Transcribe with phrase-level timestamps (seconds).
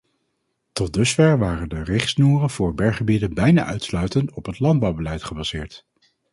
[0.71, 5.85] Tot dusver waren de richtsnoeren voor berggebieden bijna uitsluitend op het landbouwbeleid gebaseerd.